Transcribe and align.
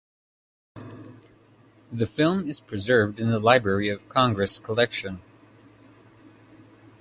The 1.91 2.07
film 2.07 2.49
is 2.49 2.59
preserved 2.59 3.19
in 3.19 3.29
the 3.29 3.37
Library 3.37 3.87
of 3.89 4.09
Congress 4.09 4.57
collection. 4.57 5.21